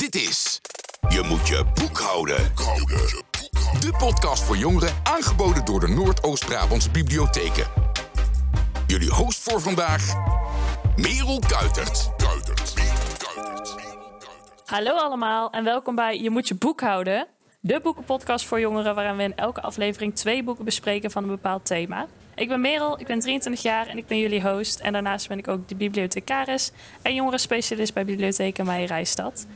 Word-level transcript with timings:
Dit 0.00 0.14
is 0.14 0.60
Je 1.08 1.22
moet 1.22 1.48
je 1.48 1.64
boek 1.74 1.98
houden. 1.98 2.36
De 3.80 3.94
podcast 3.98 4.42
voor 4.42 4.56
jongeren 4.56 4.94
aangeboden 5.02 5.64
door 5.64 5.80
de 5.80 5.88
Noordoost-Brabantse 5.88 6.90
bibliotheken. 6.90 7.66
Jullie 8.86 9.10
host 9.10 9.38
voor 9.38 9.60
vandaag, 9.60 10.14
Merel 10.96 11.38
Kuitert. 11.48 12.10
Hallo 14.64 14.96
allemaal 14.96 15.50
en 15.50 15.64
welkom 15.64 15.94
bij 15.94 16.20
Je 16.20 16.30
moet 16.30 16.48
je 16.48 16.54
boek 16.54 16.80
houden. 16.80 17.26
De 17.60 17.80
boekenpodcast 17.82 18.46
voor 18.46 18.60
jongeren 18.60 18.94
waarin 18.94 19.16
we 19.16 19.22
in 19.22 19.36
elke 19.36 19.62
aflevering 19.62 20.14
twee 20.14 20.42
boeken 20.42 20.64
bespreken 20.64 21.10
van 21.10 21.22
een 21.22 21.28
bepaald 21.28 21.64
thema. 21.64 22.06
Ik 22.40 22.48
ben 22.48 22.60
Merel, 22.60 23.00
ik 23.00 23.06
ben 23.06 23.20
23 23.20 23.62
jaar 23.62 23.86
en 23.86 23.98
ik 23.98 24.06
ben 24.06 24.18
jullie 24.18 24.42
host. 24.42 24.80
En 24.80 24.92
daarnaast 24.92 25.28
ben 25.28 25.38
ik 25.38 25.48
ook 25.48 25.68
de 25.68 25.74
bibliothecaris 25.74 26.70
en 27.02 27.14
jongerenspecialist 27.14 27.94
bij 27.94 28.04
Bibliotheek 28.04 28.64
Meijerijstad. 28.64 29.46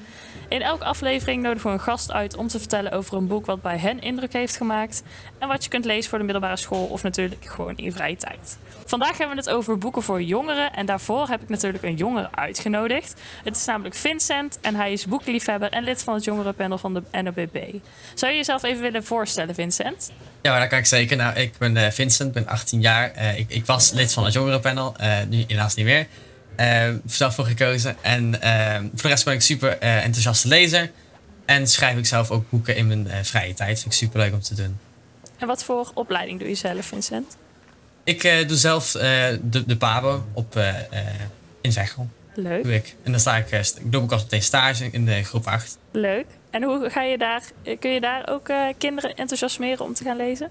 In 0.48 0.62
elke 0.62 0.84
aflevering 0.84 1.42
nodigen 1.42 1.68
we 1.68 1.74
een 1.76 1.82
gast 1.82 2.12
uit 2.12 2.36
om 2.36 2.48
te 2.48 2.58
vertellen 2.58 2.92
over 2.92 3.16
een 3.16 3.26
boek 3.26 3.46
wat 3.46 3.62
bij 3.62 3.78
hen 3.78 4.00
indruk 4.00 4.32
heeft 4.32 4.56
gemaakt. 4.56 5.02
En 5.38 5.48
wat 5.48 5.64
je 5.64 5.70
kunt 5.70 5.84
lezen 5.84 6.10
voor 6.10 6.18
de 6.18 6.24
middelbare 6.24 6.56
school 6.56 6.86
of 6.86 7.02
natuurlijk 7.02 7.44
gewoon 7.44 7.76
in 7.76 7.84
je 7.84 7.92
vrije 7.92 8.16
tijd. 8.16 8.58
Vandaag 8.86 9.18
hebben 9.18 9.36
we 9.36 9.42
het 9.42 9.50
over 9.50 9.78
boeken 9.78 10.02
voor 10.02 10.22
jongeren. 10.22 10.72
En 10.72 10.86
daarvoor 10.86 11.28
heb 11.28 11.42
ik 11.42 11.48
natuurlijk 11.48 11.84
een 11.84 11.96
jongere 11.96 12.28
uitgenodigd. 12.30 13.14
Het 13.44 13.56
is 13.56 13.64
namelijk 13.64 13.94
Vincent 13.94 14.58
en 14.60 14.74
hij 14.74 14.92
is 14.92 15.06
boekliefhebber 15.06 15.70
en 15.70 15.84
lid 15.84 16.02
van 16.02 16.14
het 16.14 16.24
jongerenpanel 16.24 16.78
van 16.78 16.94
de 16.94 17.22
NOBB. 17.22 17.74
Zou 18.14 18.32
je 18.32 18.38
jezelf 18.38 18.62
even 18.62 18.82
willen 18.82 19.04
voorstellen, 19.04 19.54
Vincent? 19.54 20.12
Ja, 20.42 20.58
dat 20.58 20.68
kan 20.68 20.78
ik 20.78 20.86
zeker. 20.86 21.16
Nou, 21.16 21.34
ik 21.34 21.58
ben 21.58 21.76
uh, 21.76 21.90
Vincent, 21.90 22.32
ben 22.32 22.46
18 22.46 22.73
jaar. 22.80 23.12
Uh, 23.16 23.38
ik, 23.38 23.50
ik, 23.50 23.66
was 23.66 23.90
lid 23.90 24.12
van 24.12 24.24
het 24.24 24.32
jongerenpanel, 24.32 24.94
uh, 25.00 25.16
nu 25.28 25.44
helaas 25.46 25.74
niet 25.74 25.84
meer. 25.86 26.06
zelf 27.06 27.34
voor 27.34 27.44
gekozen. 27.44 27.96
En 28.00 28.34
voor 28.94 29.02
de 29.02 29.08
rest 29.08 29.24
ben 29.24 29.34
ik 29.34 29.40
super 29.40 29.78
enthousiaste 29.78 30.48
lezer. 30.48 30.90
En 31.44 31.66
schrijf 31.66 31.98
ik 31.98 32.06
zelf 32.06 32.30
ook 32.30 32.50
boeken 32.50 32.76
in 32.76 32.86
mijn 32.86 33.08
vrije 33.24 33.54
tijd. 33.54 33.80
Vind 33.80 33.92
ik 33.92 33.98
super 33.98 34.20
leuk 34.20 34.32
om 34.32 34.40
te 34.40 34.54
doen. 34.54 34.78
En 35.38 35.46
wat 35.46 35.64
voor 35.64 35.90
opleiding 35.94 36.38
doe 36.38 36.48
je 36.48 36.54
zelf, 36.54 36.86
Vincent? 36.86 37.36
Ik 38.04 38.44
doe 38.48 38.56
zelf 38.56 38.90
de, 38.92 39.62
de 39.66 39.76
PABO 39.76 40.24
op, 40.32 40.58
in 41.60 41.72
Veghel. 41.72 42.08
Leuk. 42.34 42.62
Doe 42.62 42.74
ik. 42.74 42.94
En 43.02 43.10
dan 43.10 43.20
sta 43.20 43.36
ik, 43.36 43.50
ik 43.50 43.92
doe 43.92 44.02
ook 44.02 44.12
altijd 44.12 44.30
meteen 44.30 44.42
stage 44.42 44.88
in 44.90 45.04
de 45.04 45.22
groep 45.22 45.46
8. 45.46 45.78
Leuk. 45.90 46.26
En 46.50 46.62
hoe 46.62 46.90
ga 46.90 47.02
je 47.02 47.18
daar, 47.18 47.42
kun 47.78 47.90
je 47.90 48.00
daar 48.00 48.28
ook 48.28 48.48
uh, 48.48 48.66
kinderen 48.78 49.14
enthousiasmeren 49.14 49.84
om 49.84 49.94
te 49.94 50.04
gaan 50.04 50.16
lezen? 50.16 50.50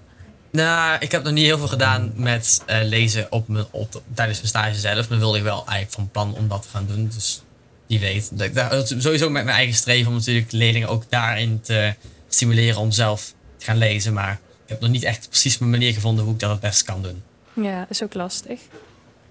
Nou, 0.54 0.96
ik 1.00 1.12
heb 1.12 1.22
nog 1.22 1.32
niet 1.32 1.44
heel 1.44 1.58
veel 1.58 1.68
gedaan 1.68 2.12
met 2.14 2.62
uh, 2.70 2.76
lezen 2.82 3.32
op 3.32 3.48
mijn, 3.48 3.66
op, 3.70 4.02
tijdens 4.14 4.38
mijn 4.38 4.48
stage 4.48 4.74
zelf. 4.74 5.08
Maar 5.08 5.18
wilde 5.18 5.38
ik 5.38 5.44
wel 5.44 5.56
eigenlijk 5.66 5.90
van 5.90 6.08
plan 6.10 6.34
om 6.34 6.48
dat 6.48 6.62
te 6.62 6.68
gaan 6.68 6.86
doen. 6.86 7.10
Dus 7.14 7.42
wie 7.86 8.00
weet. 8.00 8.28
Dat 8.32 8.46
ik 8.46 8.54
daar, 8.54 8.86
sowieso 8.86 9.30
met 9.30 9.44
mijn 9.44 9.56
eigen 9.56 9.74
streven 9.74 10.10
om 10.10 10.16
natuurlijk 10.16 10.52
leerlingen 10.52 10.88
ook 10.88 11.04
daarin 11.08 11.60
te 11.60 11.94
stimuleren 12.28 12.80
om 12.80 12.90
zelf 12.90 13.34
te 13.56 13.64
gaan 13.64 13.78
lezen. 13.78 14.12
Maar 14.12 14.32
ik 14.32 14.68
heb 14.68 14.80
nog 14.80 14.90
niet 14.90 15.02
echt 15.02 15.28
precies 15.28 15.58
mijn 15.58 15.70
manier 15.70 15.92
gevonden 15.92 16.24
hoe 16.24 16.34
ik 16.34 16.40
dat 16.40 16.50
het 16.50 16.60
best 16.60 16.82
kan 16.82 17.02
doen. 17.02 17.22
Ja, 17.52 17.86
is 17.88 18.02
ook 18.02 18.14
lastig 18.14 18.60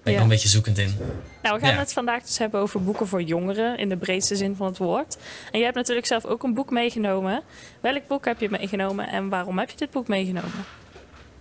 ben 0.04 0.12
ik 0.12 0.18
nog 0.18 0.28
een 0.28 0.34
beetje 0.34 0.48
zoekend 0.48 0.78
in. 0.78 0.96
Nou, 1.42 1.60
we 1.60 1.66
gaan 1.66 1.78
het 1.78 1.92
vandaag 1.92 2.22
dus 2.22 2.38
hebben 2.38 2.60
over 2.60 2.82
boeken 2.82 3.06
voor 3.06 3.22
jongeren 3.22 3.78
in 3.78 3.88
de 3.88 3.96
breedste 3.96 4.36
zin 4.36 4.56
van 4.56 4.66
het 4.66 4.78
woord. 4.78 5.16
En 5.50 5.58
jij 5.58 5.62
hebt 5.62 5.76
natuurlijk 5.76 6.06
zelf 6.06 6.24
ook 6.24 6.42
een 6.42 6.54
boek 6.54 6.70
meegenomen. 6.70 7.42
Welk 7.80 8.06
boek 8.06 8.24
heb 8.24 8.40
je 8.40 8.50
meegenomen 8.50 9.08
en 9.08 9.28
waarom 9.28 9.58
heb 9.58 9.70
je 9.70 9.76
dit 9.76 9.90
boek 9.90 10.08
meegenomen? 10.08 10.64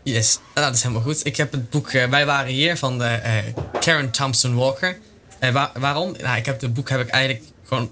Yes, 0.04 0.40
nou, 0.54 0.68
dat 0.68 0.76
is 0.76 0.82
helemaal 0.82 1.04
goed. 1.04 1.26
Ik 1.26 1.38
heb 1.38 1.52
het 1.52 1.70
boek 1.70 1.92
uh, 1.92 2.06
Wij 2.06 2.26
waren 2.26 2.52
hier 2.52 2.78
van 2.78 2.98
de, 2.98 3.20
uh, 3.24 3.80
Karen 3.80 4.12
Thompson 4.12 4.56
Walker. 4.56 4.98
Uh, 5.40 5.66
waarom? 5.74 6.16
Nou, 6.22 6.38
ik 6.38 6.46
heb 6.46 6.62
het 6.62 6.74
boek 6.74 6.90
heb 6.90 7.00
ik 7.00 7.10
eigenlijk 7.10 7.46
gewoon 7.64 7.92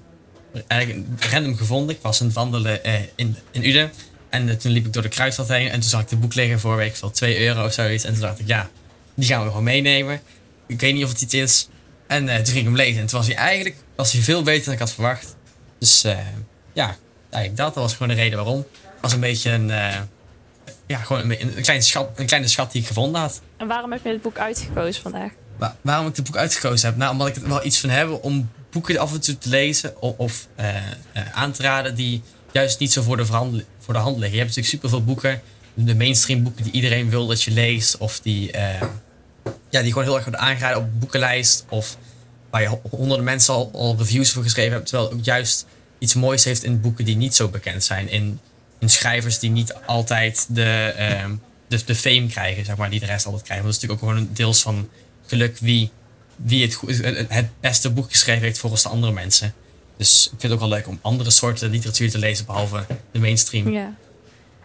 eigenlijk 0.67 1.23
random 1.31 1.57
gevonden. 1.57 1.95
Ik 1.95 2.01
was 2.01 2.21
aan 2.21 2.27
het 2.27 2.35
wandelen 2.35 2.83
in, 3.15 3.37
in 3.51 3.65
Uden. 3.65 3.91
En 4.29 4.57
toen 4.57 4.71
liep 4.71 4.85
ik 4.85 4.93
door 4.93 5.01
de 5.01 5.09
kruisstad 5.09 5.47
heen 5.47 5.69
en 5.69 5.79
toen 5.79 5.89
zag 5.89 6.01
ik 6.01 6.09
het 6.09 6.19
boek 6.19 6.33
liggen 6.33 6.59
voor 6.59 6.75
week 6.75 6.95
voor 6.95 7.11
2 7.11 7.39
euro 7.39 7.65
of 7.65 7.73
zoiets. 7.73 8.03
En 8.03 8.11
toen 8.11 8.21
dacht 8.21 8.39
ik, 8.39 8.47
ja, 8.47 8.69
die 9.13 9.27
gaan 9.27 9.41
we 9.41 9.47
gewoon 9.47 9.63
meenemen. 9.63 10.21
Ik 10.67 10.79
weet 10.79 10.93
niet 10.93 11.03
of 11.03 11.09
het 11.09 11.21
iets 11.21 11.33
is. 11.33 11.69
En 12.07 12.25
toen 12.25 12.45
ging 12.45 12.57
ik 12.57 12.63
hem 12.63 12.75
lezen. 12.75 13.01
En 13.01 13.07
toen 13.07 13.19
was 13.19 13.27
hij 13.27 13.35
eigenlijk 13.35 13.75
was 13.95 14.11
hij 14.11 14.21
veel 14.21 14.43
beter 14.43 14.63
dan 14.63 14.73
ik 14.73 14.79
had 14.79 14.91
verwacht. 14.91 15.35
Dus 15.79 16.01
ja, 16.73 16.95
eigenlijk 17.29 17.57
dat. 17.57 17.73
Dat 17.73 17.83
was 17.83 17.93
gewoon 17.93 18.07
de 18.07 18.21
reden 18.21 18.37
waarom. 18.37 18.65
Het 18.81 19.01
was 19.01 19.13
een 19.13 19.19
beetje 19.19 19.51
een, 19.51 19.71
ja, 20.91 20.99
gewoon 20.99 21.21
een, 21.21 21.41
een, 21.41 21.61
kleine 21.61 21.83
schat, 21.83 22.09
een 22.15 22.25
kleine 22.25 22.47
schat 22.47 22.71
die 22.71 22.81
ik 22.81 22.87
gevonden 22.87 23.21
had. 23.21 23.41
En 23.57 23.67
waarom 23.67 23.91
heb 23.91 24.03
je 24.03 24.09
het 24.09 24.21
boek 24.21 24.37
uitgekozen 24.37 25.01
vandaag? 25.01 25.31
Wa 25.57 25.75
waarom 25.81 26.07
ik 26.07 26.15
het 26.15 26.25
boek 26.25 26.37
uitgekozen 26.37 26.89
heb? 26.89 26.97
Nou, 26.97 27.11
omdat 27.11 27.27
ik 27.27 27.35
er 27.35 27.47
wel 27.47 27.65
iets 27.65 27.79
van 27.79 27.89
heb 27.89 28.19
om 28.21 28.49
boeken 28.71 28.97
af 28.97 29.13
en 29.13 29.21
toe 29.21 29.37
te 29.37 29.49
lezen 29.49 30.01
of, 30.01 30.17
of 30.17 30.47
aan 31.33 31.51
te 31.51 31.61
raden 31.61 31.95
die 31.95 32.21
juist 32.51 32.79
niet 32.79 32.91
zo 32.91 33.01
voor 33.01 33.17
de, 33.17 33.25
voor 33.79 33.93
de 33.93 33.99
hand 33.99 34.17
liggen. 34.17 34.37
Je 34.37 34.43
hebt 34.43 34.55
natuurlijk 34.55 34.67
superveel 34.67 35.03
boeken, 35.03 35.41
de 35.73 35.95
mainstream 35.95 36.43
boeken 36.43 36.63
die 36.63 36.71
iedereen 36.71 37.09
wil 37.09 37.27
dat 37.27 37.43
je 37.43 37.51
leest, 37.51 37.97
of 37.97 38.19
die 38.19 38.51
ja, 39.71 39.81
die 39.81 39.91
gewoon 39.91 40.03
heel 40.03 40.15
erg 40.15 40.25
wordt 40.25 40.39
aangeraden 40.39 40.77
op 40.77 40.99
boekenlijst. 40.99 41.65
Of 41.69 41.97
waar 42.49 42.61
je 42.61 42.79
honderden 42.89 43.25
mensen 43.25 43.53
al, 43.53 43.69
al 43.73 43.95
reviews 43.97 44.31
voor 44.31 44.43
geschreven 44.43 44.71
hebben. 44.71 44.89
Terwijl 44.89 45.09
het 45.09 45.19
ook 45.19 45.25
juist 45.25 45.65
iets 45.99 46.13
moois 46.13 46.43
heeft 46.43 46.63
in 46.63 46.81
boeken 46.81 47.05
die 47.05 47.15
niet 47.15 47.35
zo 47.35 47.47
bekend 47.47 47.83
zijn. 47.83 48.09
In, 48.09 48.39
schrijvers 48.89 49.39
die 49.39 49.49
niet 49.49 49.75
altijd 49.85 50.45
de, 50.49 50.93
uh, 50.97 51.25
de, 51.67 51.83
de 51.85 51.95
fame 51.95 52.27
krijgen, 52.27 52.65
zeg 52.65 52.77
maar, 52.77 52.89
die 52.89 52.99
de 52.99 53.05
rest 53.05 53.25
altijd 53.25 53.43
krijgen. 53.43 53.65
Want 53.65 53.75
dat 53.75 53.83
is 53.83 53.89
natuurlijk 53.89 54.01
ook 54.01 54.09
gewoon 54.09 54.29
een 54.29 54.33
deels 54.33 54.61
van 54.61 54.89
geluk 55.27 55.57
wie, 55.57 55.91
wie 56.35 56.61
het, 56.61 56.77
het 57.27 57.49
beste 57.59 57.89
boek 57.89 58.11
geschreven 58.11 58.43
heeft 58.43 58.59
volgens 58.59 58.83
de 58.83 58.89
andere 58.89 59.13
mensen. 59.13 59.53
Dus 59.97 60.23
ik 60.23 60.29
vind 60.29 60.41
het 60.41 60.51
ook 60.51 60.59
wel 60.59 60.69
leuk 60.69 60.87
om 60.87 60.99
andere 61.01 61.29
soorten 61.29 61.69
literatuur 61.69 62.11
te 62.11 62.17
lezen, 62.17 62.45
behalve 62.45 62.85
de 63.11 63.19
mainstream. 63.19 63.71
Ja. 63.71 63.93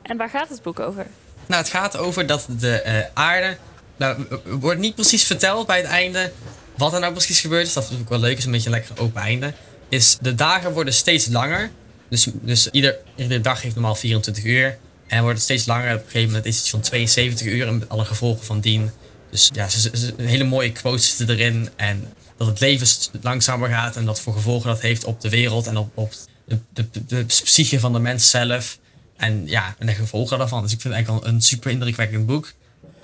En 0.03 0.17
waar 0.17 0.31
gaat 0.31 0.49
het 0.49 0.63
boek 0.63 0.81
over? 0.81 1.07
Nou, 1.47 1.63
het 1.63 1.71
gaat 1.71 1.97
over 1.97 2.27
dat 2.27 2.47
de 2.59 2.83
uh, 2.87 2.99
aarde 3.15 3.57
nou, 3.97 4.27
wordt 4.45 4.81
niet 4.81 4.95
precies 4.95 5.25
verteld 5.25 5.67
bij 5.67 5.77
het 5.77 5.87
einde 5.87 6.33
wat 6.77 6.93
er 6.93 7.01
nou 7.01 7.13
precies 7.13 7.41
gebeurt 7.41 7.67
is. 7.67 7.73
Dat 7.73 7.87
vind 7.87 8.01
ik 8.01 8.09
wel 8.09 8.19
leuk, 8.19 8.39
is 8.39 8.45
een 8.45 8.51
beetje 8.51 8.71
een 8.71 8.75
lekker 8.75 9.01
open 9.01 9.23
einde. 9.23 9.53
Is 9.89 10.17
de 10.21 10.35
dagen 10.35 10.73
worden 10.73 10.95
steeds 10.95 11.27
langer. 11.27 11.71
Dus, 12.09 12.29
dus 12.33 12.71
ieder, 12.71 12.97
iedere 13.17 13.41
dag 13.41 13.63
heeft 13.63 13.75
normaal 13.75 13.95
24 13.95 14.45
uur. 14.45 14.79
En 15.07 15.21
wordt 15.21 15.35
het 15.35 15.45
steeds 15.45 15.67
langer. 15.67 15.95
Op 15.95 15.99
een 16.01 16.05
gegeven 16.05 16.27
moment 16.27 16.47
is 16.47 16.59
het 16.59 16.69
van 16.69 16.81
72 16.81 17.47
uur 17.47 17.67
en 17.67 17.89
alle 17.89 18.05
gevolgen 18.05 18.45
van 18.45 18.61
dien. 18.61 18.91
Dus 19.31 19.51
ja, 19.55 19.69
een 20.17 20.27
hele 20.27 20.45
mooie 20.45 20.73
quotes 20.73 21.17
zitten 21.17 21.37
erin. 21.37 21.69
En 21.77 22.13
dat 22.37 22.47
het 22.47 22.61
leven 22.61 22.87
langzamer 23.21 23.69
gaat 23.69 23.97
en 23.97 24.05
dat 24.05 24.21
voor 24.21 24.33
gevolgen 24.33 24.69
dat 24.69 24.81
heeft 24.81 25.05
op 25.05 25.21
de 25.21 25.29
wereld 25.29 25.67
en 25.67 25.77
op, 25.77 25.91
op 25.95 26.13
de, 26.47 26.59
de, 26.73 27.05
de, 27.07 27.25
psyche 27.25 27.81
van 27.81 27.93
de 27.93 27.99
mens 27.99 28.31
zelf. 28.31 28.79
En 29.17 29.43
ja, 29.47 29.75
en 29.79 29.87
de 29.87 29.93
gevolgen 29.93 30.39
daarvan. 30.39 30.63
Dus 30.63 30.73
ik 30.73 30.81
vind 30.81 30.95
het 30.95 31.03
eigenlijk 31.03 31.25
al 31.27 31.33
een 31.33 31.43
super 31.43 31.71
indrukwekkend 31.71 32.27
boek 32.27 32.55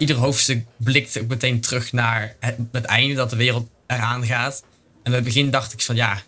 ieder 0.03 0.17
hoofdstuk 0.17 0.65
blikt 0.77 1.21
ook 1.21 1.29
meteen 1.29 1.61
terug 1.61 1.93
naar 1.93 2.37
het, 2.41 2.57
het, 2.73 2.85
einde 2.85 3.15
dat 3.15 3.31
de 3.31 3.37
wereld 3.37 3.69
eraan 3.87 4.27
gaat. 4.27 4.63
En 5.03 5.11
bij 5.11 5.15
het 5.15 5.25
begin 5.25 5.51
dacht 5.51 5.73
ik 5.73 5.83
van 5.83 5.97
ja, 5.97 6.23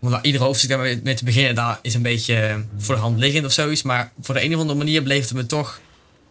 om 0.00 0.18
ieder 0.22 0.40
hoofdstuk 0.40 1.02
mee 1.02 1.14
te 1.14 1.24
beginnen, 1.24 1.54
dat 1.54 1.78
is 1.82 1.94
een 1.94 2.02
beetje 2.02 2.64
voor 2.78 2.94
de 2.94 3.00
hand 3.00 3.18
liggend 3.18 3.46
of 3.46 3.52
zoiets. 3.52 3.82
Maar 3.82 4.12
voor 4.20 4.34
de 4.34 4.42
een 4.42 4.54
of 4.54 4.60
andere 4.60 4.78
manier 4.78 5.02
bleef 5.02 5.22
het 5.22 5.32
me 5.32 5.46
toch 5.46 5.80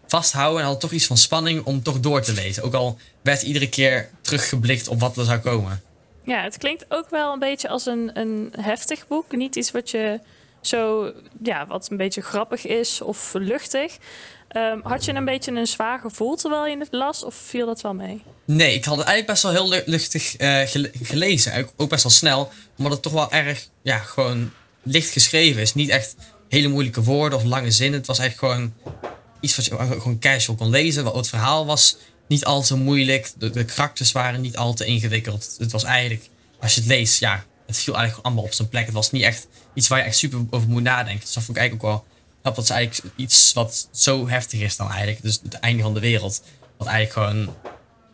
vasthouden 0.07 0.62
en 0.62 0.68
had 0.68 0.80
toch 0.80 0.91
iets 0.91 1.06
van 1.06 1.18
spanning 1.18 1.63
om 1.63 1.84
toch 1.84 2.00
door 2.00 2.22
te 2.22 2.34
lezen. 2.34 2.63
Ook 2.63 2.74
al 2.74 2.97
werd 3.22 3.41
iedere 3.41 3.69
keer 3.69 4.09
teruggeblikt 4.22 4.88
op 4.88 5.00
wat 5.00 5.18
er 5.18 5.25
zou 5.25 5.40
komen. 5.40 5.81
Ja, 6.24 6.44
het 6.44 6.58
klinkt 6.58 6.85
ook 6.90 7.09
wel 7.09 7.34
een 7.34 7.40
beetje 7.40 7.69
als 7.69 7.85
een, 7.85 8.12
een 8.13 8.53
heftig 8.62 9.08
boek. 9.08 9.35
Niet 9.35 9.56
iets 9.56 9.72
wat 9.72 9.90
je 9.90 10.19
zo, 10.62 11.12
ja, 11.44 11.68
wat 11.68 11.88
een 11.92 11.97
beetje 11.97 12.22
grappig 12.22 12.66
is 12.66 13.02
of 13.02 13.34
luchtig. 13.34 13.97
Um, 14.56 14.80
had 14.84 15.06
je 15.06 15.14
een 15.14 15.25
beetje 15.25 15.52
een 15.52 15.68
zwaar 15.68 16.00
gevoel 16.00 16.36
terwijl 16.36 16.68
je 16.68 16.78
het 16.78 16.88
las, 16.92 17.24
of 17.24 17.36
viel 17.36 17.66
dat 17.66 17.81
wel 17.81 17.94
mee? 17.94 18.24
Nee, 18.46 18.74
ik 18.74 18.86
had 18.86 18.97
het 18.97 19.06
eigenlijk 19.06 19.42
best 19.42 19.44
wel 19.44 19.52
heel 19.52 19.84
luchtig 19.86 20.40
uh, 20.40 20.62
gelezen. 21.02 21.70
Ook 21.75 21.90
best 21.90 22.03
wel 22.03 22.12
snel, 22.12 22.52
omdat 22.78 22.94
het 22.94 23.02
toch 23.02 23.14
wel 23.14 23.31
erg, 23.31 23.68
ja, 23.81 23.97
gewoon 23.97 24.52
licht 24.84 25.09
geschreven 25.09 25.61
is. 25.61 25.73
Niet 25.73 25.90
echt 25.90 26.16
hele 26.50 26.67
moeilijke 26.67 27.03
woorden 27.03 27.40
of 27.40 27.46
lange 27.46 27.72
zinnen. 27.72 28.00
Het 28.00 28.08
was 28.08 28.20
eigenlijk 28.20 28.53
gewoon 28.53 28.73
iets 29.40 29.56
wat 29.56 29.66
je 29.66 29.76
gewoon 29.78 30.20
casual 30.20 30.58
kon 30.58 30.70
lezen. 30.70 31.06
Het 31.06 31.28
verhaal 31.28 31.66
was 31.66 31.97
niet 32.28 32.46
al 32.46 32.61
te 32.61 32.76
moeilijk. 32.76 33.32
De, 33.38 33.50
de 33.50 33.66
karakters 33.66 34.11
waren 34.11 34.41
niet 34.41 34.58
al 34.58 34.73
te 34.73 34.85
ingewikkeld. 34.85 35.56
Het 35.58 35.72
was 35.72 35.84
eigenlijk, 35.84 36.29
als 36.59 36.73
je 36.73 36.79
het 36.79 36.90
leest, 36.90 37.20
ja, 37.20 37.46
het 37.70 37.78
viel 37.78 37.96
eigenlijk 37.96 38.26
allemaal 38.26 38.44
op 38.44 38.54
zijn 38.54 38.70
plek. 38.70 38.86
Het 38.86 38.94
was 38.94 39.12
niet 39.12 39.24
echt 39.24 39.48
iets 39.74 39.88
waar 39.88 40.00
je 40.00 40.06
echt 40.06 40.18
super 40.18 40.40
over 40.50 40.70
moet 40.70 40.84
nadenken. 40.84 41.20
Dus 41.20 41.34
dat 41.34 41.44
vond 41.44 41.58
ik 41.58 41.64
eigenlijk 41.64 41.84
ook 41.84 41.92
wel 41.92 42.06
dat 42.42 42.58
is 42.64 42.70
eigenlijk 42.70 43.14
iets 43.16 43.54
wat 43.54 43.90
zo 43.92 44.28
heftig 44.28 44.60
is 44.60 44.76
dan 44.76 44.90
eigenlijk. 44.90 45.22
Dus 45.22 45.40
het 45.44 45.54
einde 45.54 45.84
van 45.84 45.94
de 45.94 46.00
wereld. 46.00 46.44
Wat 46.78 46.88
eigenlijk 46.88 47.28
gewoon 47.28 47.56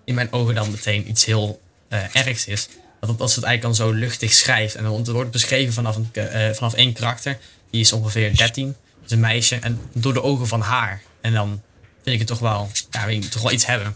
in 0.06 0.16
mijn 0.16 0.32
ogen 0.32 0.56
dan 0.56 0.72
meteen 0.72 1.10
iets 1.10 1.26
heel 1.26 1.62
uh, 1.90 2.16
ergs 2.16 2.46
is. 2.46 2.68
Dat, 3.00 3.22
als 3.22 3.36
het 3.36 3.44
eigenlijk 3.44 3.78
dan 3.78 3.88
zo 3.88 3.94
luchtig 3.94 4.34
schrijft. 4.34 4.76
En 4.76 4.84
dan 4.84 4.92
wordt 4.92 5.18
het 5.18 5.32
beschreven 5.32 5.74
vanaf, 5.74 5.96
een, 5.96 6.10
uh, 6.14 6.50
vanaf 6.50 6.74
één 6.74 6.94
karakter. 6.94 7.38
Die 7.70 7.82
is 7.82 7.94
ongeveer 7.94 8.38
13. 8.38 8.76
is 9.06 9.12
een 9.12 9.20
meisje. 9.20 9.56
En 9.56 9.80
door 9.94 10.14
de 10.14 10.24
ogen 10.24 10.48
van 10.48 10.62
haar. 10.62 11.02
En 11.22 11.34
dan 11.34 11.62
vind 12.04 12.14
ik 12.14 12.20
het 12.20 12.28
toch 12.28 12.40
wel, 12.40 12.70
ja, 12.92 13.06
weet 13.06 13.32
toch 13.32 13.42
wel 13.42 13.52
iets 13.52 13.66
hebben. 13.66 13.96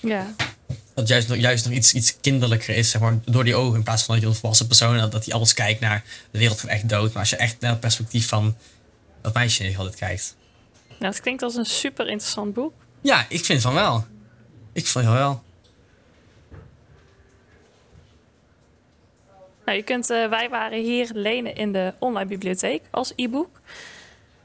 Ja. 0.00 0.34
Dat 0.94 1.08
juist, 1.08 1.28
nog- 1.28 1.38
juist 1.38 1.64
nog 1.64 1.74
iets, 1.74 1.94
iets 1.94 2.20
kinderlijker 2.20 2.76
is, 2.76 2.90
zeg 2.90 3.00
maar, 3.00 3.18
door 3.24 3.44
die 3.44 3.54
ogen 3.54 3.76
in 3.76 3.82
plaats 3.82 4.02
van 4.02 4.14
dat 4.14 4.24
je 4.24 4.30
een 4.30 4.36
volwassen 4.36 4.66
persoon 4.66 4.96
dat, 4.98 5.12
dat 5.12 5.24
hij 5.24 5.34
alles 5.34 5.54
kijkt 5.54 5.80
naar 5.80 6.04
de 6.30 6.38
wereld 6.38 6.60
van 6.60 6.68
echt 6.68 6.88
dood. 6.88 7.12
Maar 7.12 7.20
als 7.20 7.30
je 7.30 7.36
echt 7.36 7.60
naar 7.60 7.70
het 7.70 7.80
perspectief 7.80 8.28
van 8.28 8.56
dat 9.20 9.34
meisje 9.34 9.74
altijd 9.76 9.96
kijkt. 9.96 10.36
Nou, 10.88 11.12
het 11.12 11.20
klinkt 11.20 11.42
als 11.42 11.54
een 11.54 11.64
super 11.64 12.08
interessant 12.08 12.54
boek. 12.54 12.72
Ja, 13.00 13.26
ik 13.28 13.44
vind 13.44 13.60
van 13.62 13.74
wel. 13.74 14.06
Ik 14.72 14.86
vind 14.86 15.04
van 15.04 15.14
wel. 15.14 15.42
Nou, 19.64 19.76
je 19.78 19.84
kunt 19.84 20.10
eh, 20.10 20.28
Wij 20.28 20.48
waren 20.48 20.82
hier 20.82 21.10
lenen 21.12 21.54
in 21.54 21.72
de 21.72 21.94
online 21.98 22.28
bibliotheek 22.28 22.82
als 22.90 23.12
e-book. 23.16 23.60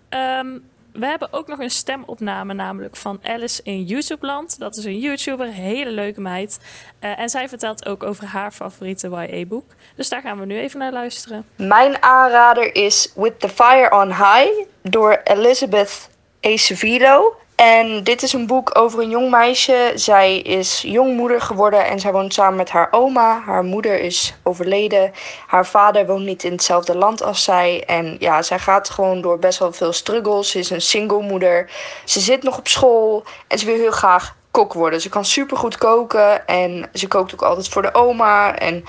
Ehm, 0.09 0.47
we 0.91 1.05
hebben 1.05 1.33
ook 1.33 1.47
nog 1.47 1.59
een 1.59 1.69
stemopname, 1.69 2.53
namelijk 2.53 2.95
van 2.95 3.19
Alice 3.23 3.61
in 3.63 3.83
YouTubeland. 3.83 4.59
Dat 4.59 4.77
is 4.77 4.85
een 4.85 4.99
YouTuber, 4.99 5.47
hele 5.47 5.91
leuke 5.91 6.21
meid. 6.21 6.59
Eh, 6.99 7.19
en 7.19 7.29
zij 7.29 7.49
vertelt 7.49 7.85
ook 7.85 8.03
over 8.03 8.25
haar 8.25 8.51
favoriete 8.51 9.09
YA-boek. 9.09 9.71
Dus 9.95 10.09
daar 10.09 10.21
gaan 10.21 10.39
we 10.39 10.45
nu 10.45 10.59
even 10.59 10.79
naar 10.79 10.91
luisteren. 10.91 11.45
Mijn 11.55 12.03
aanrader 12.03 12.75
is 12.75 13.11
With 13.15 13.39
the 13.39 13.49
Fire 13.49 13.91
on 13.91 14.07
High 14.07 14.65
door 14.81 15.21
Elizabeth 15.23 16.09
Acevedo. 16.41 17.35
En 17.59 18.03
dit 18.03 18.23
is 18.23 18.33
een 18.33 18.47
boek 18.47 18.77
over 18.77 18.99
een 18.99 19.09
jong 19.09 19.29
meisje. 19.29 19.91
Zij 19.95 20.37
is 20.37 20.81
jongmoeder 20.81 21.41
geworden 21.41 21.85
en 21.85 21.99
zij 21.99 22.11
woont 22.11 22.33
samen 22.33 22.55
met 22.55 22.69
haar 22.69 22.87
oma. 22.91 23.41
Haar 23.45 23.63
moeder 23.63 23.99
is 23.99 24.35
overleden. 24.43 25.11
Haar 25.47 25.65
vader 25.65 26.05
woont 26.05 26.25
niet 26.25 26.43
in 26.43 26.51
hetzelfde 26.51 26.97
land 26.97 27.23
als 27.23 27.43
zij. 27.43 27.83
En 27.85 28.15
ja, 28.19 28.41
zij 28.41 28.59
gaat 28.59 28.89
gewoon 28.89 29.21
door 29.21 29.39
best 29.39 29.59
wel 29.59 29.71
veel 29.71 29.93
struggles. 29.93 30.51
Ze 30.51 30.59
is 30.59 30.69
een 30.69 30.81
single 30.81 31.21
moeder. 31.21 31.69
Ze 32.05 32.19
zit 32.19 32.43
nog 32.43 32.57
op 32.57 32.67
school 32.67 33.23
en 33.47 33.59
ze 33.59 33.65
wil 33.65 33.75
heel 33.75 33.91
graag 33.91 34.35
kok 34.51 34.73
worden. 34.73 35.01
Ze 35.01 35.09
kan 35.09 35.25
supergoed 35.25 35.77
koken 35.77 36.47
en 36.47 36.89
ze 36.93 37.07
kookt 37.07 37.33
ook 37.33 37.41
altijd 37.41 37.69
voor 37.69 37.81
de 37.81 37.93
oma. 37.93 38.55
En 38.55 38.83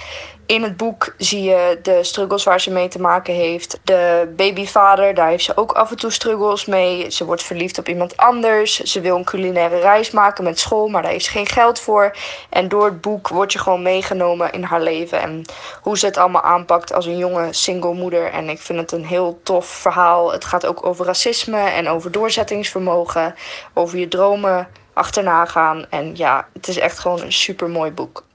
in 0.50 0.62
het 0.62 0.76
boek 0.76 1.14
zie 1.18 1.42
je 1.42 1.78
de 1.82 2.04
struggles 2.04 2.44
waar 2.44 2.60
ze 2.60 2.70
mee 2.70 2.88
te 2.88 3.00
maken 3.00 3.34
heeft. 3.34 3.80
De 3.84 4.32
babyvader, 4.36 5.14
daar 5.14 5.28
heeft 5.28 5.44
ze 5.44 5.56
ook 5.56 5.72
af 5.72 5.90
en 5.90 5.96
toe 5.96 6.10
struggles 6.10 6.64
mee. 6.64 7.10
Ze 7.10 7.24
wordt 7.24 7.42
verliefd 7.42 7.78
op 7.78 7.88
iemand 7.88 8.16
anders. 8.16 8.80
Ze 8.80 9.00
wil 9.00 9.16
een 9.16 9.24
culinaire 9.24 9.78
reis 9.78 10.10
maken 10.10 10.44
met 10.44 10.58
school, 10.58 10.88
maar 10.88 11.02
daar 11.02 11.10
heeft 11.10 11.24
ze 11.24 11.30
geen 11.30 11.46
geld 11.46 11.80
voor. 11.80 12.16
En 12.48 12.68
door 12.68 12.84
het 12.84 13.00
boek 13.00 13.28
word 13.28 13.52
je 13.52 13.58
gewoon 13.58 13.82
meegenomen 13.82 14.52
in 14.52 14.62
haar 14.62 14.80
leven. 14.80 15.20
En 15.20 15.42
hoe 15.82 15.98
ze 15.98 16.06
het 16.06 16.16
allemaal 16.16 16.42
aanpakt 16.42 16.92
als 16.92 17.06
een 17.06 17.18
jonge 17.18 17.52
single 17.52 17.94
moeder. 17.94 18.32
En 18.32 18.48
ik 18.48 18.60
vind 18.60 18.78
het 18.78 18.92
een 18.92 19.06
heel 19.06 19.40
tof 19.42 19.66
verhaal. 19.66 20.32
Het 20.32 20.44
gaat 20.44 20.66
ook 20.66 20.86
over 20.86 21.06
racisme 21.06 21.60
en 21.60 21.88
over 21.88 22.10
doorzettingsvermogen. 22.10 23.34
Over 23.74 23.98
je 23.98 24.08
dromen 24.08 24.68
achterna 24.92 25.44
gaan. 25.44 25.86
En 25.90 26.16
ja, 26.16 26.46
het 26.52 26.68
is 26.68 26.78
echt 26.78 26.98
gewoon 26.98 27.20
een 27.20 27.32
super 27.32 27.68
mooi 27.68 27.90
boek. 27.90 28.28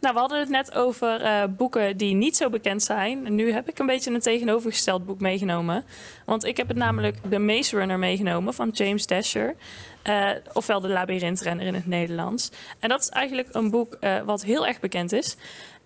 Nou, 0.00 0.14
we 0.14 0.20
hadden 0.20 0.38
het 0.38 0.48
net 0.48 0.74
over 0.74 1.20
eh, 1.20 1.44
boeken 1.56 1.96
die 1.96 2.14
niet 2.14 2.36
zo 2.36 2.50
bekend 2.50 2.82
zijn. 2.82 3.26
En 3.26 3.34
nu 3.34 3.52
heb 3.52 3.68
ik 3.68 3.78
een 3.78 3.86
beetje 3.86 4.10
een 4.10 4.20
tegenovergesteld 4.20 5.06
boek 5.06 5.20
meegenomen. 5.20 5.84
Want 6.24 6.44
ik 6.44 6.56
heb 6.56 6.68
het 6.68 6.76
namelijk 6.76 7.16
The 7.30 7.38
Maze 7.38 7.76
Runner 7.76 7.98
meegenomen 7.98 8.54
van 8.54 8.68
James 8.68 9.06
Dasher. 9.06 9.54
Eh, 10.02 10.30
ofwel 10.52 10.80
de 10.80 10.88
labyrintrenner 10.88 11.66
in 11.66 11.74
het 11.74 11.86
Nederlands. 11.86 12.50
En 12.78 12.88
dat 12.88 13.00
is 13.00 13.08
eigenlijk 13.08 13.48
een 13.52 13.70
boek 13.70 13.94
eh, 13.94 14.20
wat 14.20 14.44
heel 14.44 14.66
erg 14.66 14.80
bekend 14.80 15.12
is. 15.12 15.36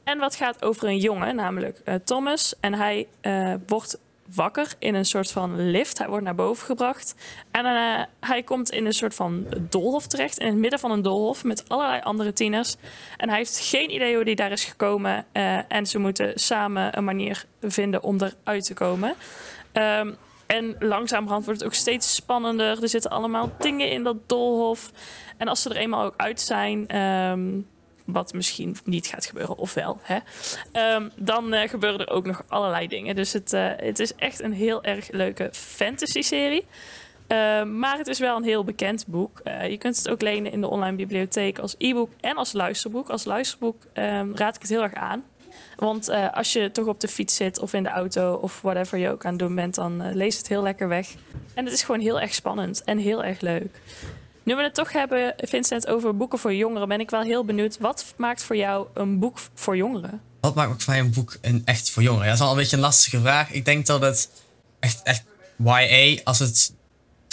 En 0.05 0.19
wat 0.19 0.37
gaat 0.37 0.65
over 0.65 0.89
een 0.89 0.99
jongen, 0.99 1.37
namelijk 1.37 1.81
Thomas. 2.05 2.55
En 2.61 2.75
hij 2.75 3.07
wordt 3.67 3.99
wakker 4.35 4.69
in 4.79 4.95
een 4.95 5.05
soort 5.05 5.31
van 5.31 5.71
lift. 5.71 5.99
Hij 5.99 6.09
wordt 6.09 6.25
naar 6.25 6.35
boven 6.35 6.67
gebracht. 6.67 7.15
En 7.51 7.65
eh, 7.67 8.03
hij 8.21 8.43
komt 8.43 8.71
in 8.71 8.87
een 8.87 8.93
soort 8.93 9.15
van 9.15 9.47
doolhof 9.69 10.07
terecht. 10.07 10.39
In 10.39 10.47
het 10.47 10.57
midden 10.57 10.79
van 10.79 10.91
een 10.91 11.03
doolhof 11.03 11.45
met 11.45 11.69
allerlei 11.69 12.01
andere 12.01 12.33
tieners. 12.33 12.77
En 13.17 13.29
hij 13.29 13.39
heeft 13.39 13.59
geen 13.59 13.95
idee 13.95 14.15
hoe 14.15 14.25
hij 14.25 14.35
daar 14.35 14.53
is 14.53 14.65
gekomen. 14.65 15.27
eh, 15.33 15.73
en 15.73 15.87
ze 15.87 15.99
moeten 15.99 16.33
samen 16.35 16.97
een 16.97 17.05
manier 17.05 17.45
vinden 17.61 18.03
om 18.03 18.19
eruit 18.21 18.65
te 18.65 18.75
komen. 18.75 19.15
Ehm, 19.73 20.13
en 20.47 20.77
langzamerhand 20.79 21.45
wordt 21.45 21.61
het 21.61 21.69
ook 21.69 21.75
steeds 21.75 22.15
spannender. 22.15 22.83
Er 22.83 22.89
zitten 22.89 23.11
allemaal 23.11 23.53
dingen 23.59 23.91
in 23.91 24.03
dat 24.03 24.17
doolhof. 24.29 24.91
En 25.37 25.49
als 25.49 25.63
ze 25.63 25.71
er 25.71 25.77
eenmaal 25.77 26.05
ook 26.05 26.15
uit 26.17 26.41
zijn, 26.41 26.89
ehm, 26.89 27.61
wat 28.05 28.33
misschien 28.33 28.77
niet 28.85 29.07
gaat 29.07 29.27
gebeuren, 29.27 29.57
of 29.57 29.75
wel, 29.75 29.99
hè, 30.03 30.19
ehm, 30.73 31.09
dan 31.17 31.53
eh, 31.53 31.69
gebeuren 31.69 32.07
er 32.07 32.13
ook 32.13 32.27
nog 32.27 32.45
allerlei 32.49 32.89
dingen. 32.89 33.17
Dus 33.17 33.33
het, 33.33 33.53
eh, 33.53 33.71
het 33.77 33.99
is 33.99 34.15
echt 34.15 34.43
een 34.43 34.53
heel 34.53 34.83
erg 34.83 35.11
leuke 35.11 35.49
fantasy-serie. 35.53 36.67
Ehm, 37.27 37.79
maar 37.79 37.99
het 37.99 38.07
is 38.07 38.19
wel 38.19 38.37
een 38.37 38.45
heel 38.45 38.65
bekend 38.65 39.07
boek. 39.07 39.39
Eh, 39.39 39.71
je 39.71 39.79
kunt 39.79 39.97
het 39.97 40.09
ook 40.09 40.23
lenen 40.23 40.53
in 40.53 40.61
de 40.61 40.69
online 40.69 40.97
bibliotheek 40.97 41.59
als 41.59 41.75
e-book 41.79 42.11
en 42.21 42.37
als 42.37 42.53
luisterboek. 42.53 43.09
Als 43.09 43.25
luisterboek 43.25 43.83
ehm, 43.93 44.35
raad 44.35 44.55
ik 44.55 44.61
het 44.61 44.71
heel 44.71 44.83
erg 44.83 44.95
aan. 44.95 45.25
Want 45.77 46.11
als 46.33 46.53
je 46.53 46.71
toch 46.71 46.87
op 46.87 47.01
de 47.01 47.09
fiets 47.09 47.37
zit 47.37 47.59
of 47.59 47.73
in 47.73 47.83
de 47.83 47.89
auto 47.89 48.35
of 48.35 48.61
whatever 48.61 48.99
je 48.99 49.11
ook 49.11 49.25
aan 49.25 49.31
het 49.31 49.41
doen 49.41 49.55
bent, 49.55 49.75
dan 49.75 50.15
lees 50.15 50.39
het 50.39 50.49
heel 50.49 50.63
lekker 50.63 50.89
weg. 50.89 51.09
En 51.55 51.65
het 51.65 51.75
is 51.75 51.83
gewoon 51.83 52.01
heel 52.01 52.21
erg 52.21 52.35
spannend 52.35 52.85
en 52.85 52.99
heel 52.99 53.25
erg 53.25 53.41
leuk. 53.41 53.81
Nu 54.45 54.57
we 54.57 54.63
het 54.63 54.75
toch 54.75 54.93
hebben, 54.93 55.35
Vincent, 55.37 55.87
over 55.87 56.17
boeken 56.17 56.39
voor 56.39 56.55
jongeren, 56.55 56.89
ben 56.89 57.01
ik 57.01 57.11
wel 57.11 57.23
heel 57.23 57.45
benieuwd. 57.45 57.79
Wat 57.79 58.15
maakt 58.17 58.43
voor 58.43 58.57
jou 58.57 58.87
een 58.95 59.19
boek 59.19 59.39
voor 59.55 59.77
jongeren? 59.77 60.21
Wat 60.41 60.55
maakt 60.55 60.83
voor 60.83 60.93
mij 60.93 61.03
een 61.03 61.13
boek 61.13 61.37
een 61.41 61.63
echt 61.65 61.91
voor 61.91 62.03
jongeren? 62.03 62.27
Dat 62.27 62.35
is 62.35 62.41
wel 62.41 62.51
een 62.51 62.57
beetje 62.57 62.77
een 62.77 62.83
lastige 62.83 63.21
vraag. 63.21 63.51
Ik 63.51 63.65
denk 63.65 63.87
dat 63.87 64.01
het 64.01 64.31
echt, 64.81 65.25
YA, 65.57 66.21
als 66.25 66.39
het 66.39 66.75